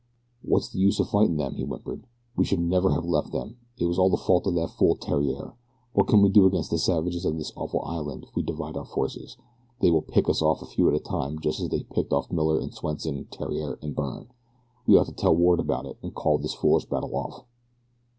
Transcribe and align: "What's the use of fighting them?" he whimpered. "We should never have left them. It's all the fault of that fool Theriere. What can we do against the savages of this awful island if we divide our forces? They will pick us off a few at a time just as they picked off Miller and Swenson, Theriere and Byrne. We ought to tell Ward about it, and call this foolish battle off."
"What's 0.41 0.67
the 0.71 0.79
use 0.79 0.99
of 0.99 1.09
fighting 1.09 1.37
them?" 1.37 1.53
he 1.53 1.63
whimpered. 1.63 2.07
"We 2.35 2.43
should 2.43 2.59
never 2.61 2.89
have 2.89 3.05
left 3.05 3.31
them. 3.31 3.57
It's 3.77 3.99
all 3.99 4.09
the 4.09 4.17
fault 4.17 4.47
of 4.47 4.55
that 4.55 4.71
fool 4.71 4.95
Theriere. 4.95 5.53
What 5.93 6.07
can 6.07 6.23
we 6.23 6.29
do 6.31 6.47
against 6.47 6.71
the 6.71 6.79
savages 6.79 7.23
of 7.23 7.37
this 7.37 7.53
awful 7.55 7.83
island 7.83 8.23
if 8.23 8.35
we 8.35 8.41
divide 8.41 8.75
our 8.75 8.83
forces? 8.83 9.37
They 9.79 9.91
will 9.91 10.01
pick 10.01 10.27
us 10.27 10.41
off 10.41 10.63
a 10.63 10.65
few 10.65 10.89
at 10.89 10.95
a 10.95 10.99
time 10.99 11.37
just 11.37 11.59
as 11.59 11.69
they 11.69 11.83
picked 11.83 12.13
off 12.13 12.31
Miller 12.31 12.59
and 12.59 12.73
Swenson, 12.73 13.25
Theriere 13.31 13.77
and 13.83 13.95
Byrne. 13.95 14.31
We 14.87 14.97
ought 14.97 15.05
to 15.05 15.11
tell 15.11 15.35
Ward 15.35 15.59
about 15.59 15.85
it, 15.85 15.97
and 16.01 16.15
call 16.15 16.39
this 16.39 16.55
foolish 16.55 16.85
battle 16.85 17.15
off." 17.15 17.45